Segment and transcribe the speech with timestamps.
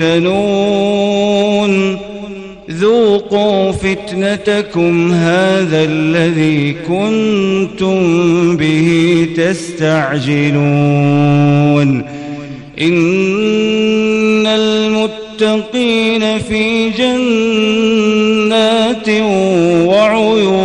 [0.00, 1.98] يفتنون.
[2.70, 7.96] ذوقوا فتنتكم هذا الذي كنتم
[8.56, 10.58] به تستعجلون.
[12.80, 18.48] إن المتقين في جنات
[19.88, 20.57] وعيون.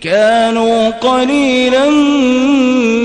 [0.00, 1.90] كانوا قليلا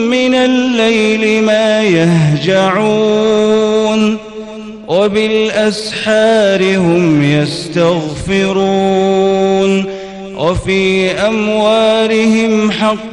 [0.10, 3.38] من الليل ما يهجعون.
[4.88, 8.54] وبالأسحار هم يستغفرون.
[10.38, 13.13] وفي أموالهم حق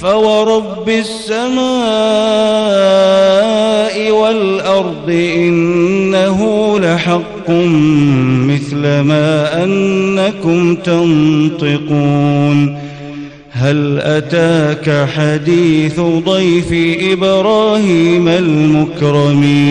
[0.00, 1.60] فورب السماء
[4.10, 7.50] والأرض إنه لحق
[8.48, 12.78] مثل ما أنكم تنطقون
[13.50, 16.72] هل أتاك حديث ضيف
[17.12, 19.70] إبراهيم المكرمين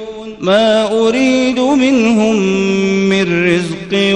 [0.41, 2.35] ما أريد منهم
[3.09, 4.15] من رزق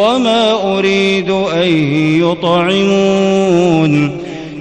[0.00, 1.68] وما أريد أن
[2.22, 4.10] يطعمون.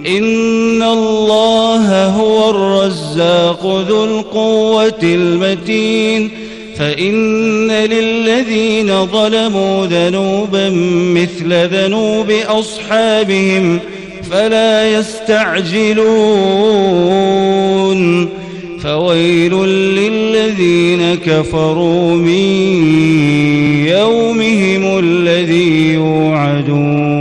[0.07, 6.30] إن الله هو الرزاق ذو القوة المتين.
[6.77, 10.69] فإن للذين ظلموا ذنوبا
[11.15, 13.80] مثل ذنوب أصحابهم
[14.31, 16.04] فلا يستعجلون.
[18.83, 19.54] فويل
[20.44, 22.44] للذين كفروا من
[23.88, 27.12] يومهم الذي يوعدون